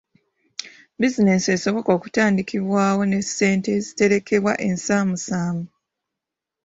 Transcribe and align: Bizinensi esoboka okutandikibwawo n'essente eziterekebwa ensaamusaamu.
Bizinensi 0.99 1.47
esoboka 1.55 1.89
okutandikibwawo 1.97 3.01
n'essente 3.05 3.67
eziterekebwa 3.77 4.53
ensaamusaamu. 4.67 5.65